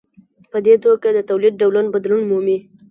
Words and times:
په 0.51 0.57
دې 0.65 0.75
توګه 0.83 1.07
د 1.13 1.19
تولید 1.29 1.53
ډول 1.61 1.75
بدلون 1.93 2.21
مومي. 2.29 2.57